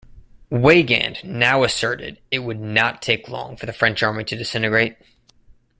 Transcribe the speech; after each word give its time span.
Weygand 0.51 1.23
now 1.23 1.63
asserted 1.63 2.19
it 2.31 2.39
would 2.39 2.59
not 2.59 3.03
take 3.03 3.29
long 3.29 3.55
for 3.55 3.67
the 3.67 3.71
French 3.71 4.01
Army 4.01 4.23
to 4.23 4.35
disintegrate. 4.35 4.97